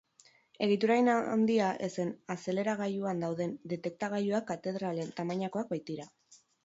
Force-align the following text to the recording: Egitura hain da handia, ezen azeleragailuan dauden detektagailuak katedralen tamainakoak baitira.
Egitura 0.67 0.95
hain 1.01 1.09
da 1.09 1.17
handia, 1.33 1.67
ezen 1.87 2.13
azeleragailuan 2.35 3.21
dauden 3.25 3.53
detektagailuak 3.75 4.49
katedralen 4.51 5.13
tamainakoak 5.21 5.71
baitira. 5.77 6.09